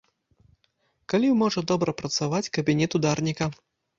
Калі 1.13 1.27
можа 1.41 1.59
добра 1.73 1.95
працаваць 2.01 2.51
кабінет 2.59 2.95
ударніка? 3.01 3.51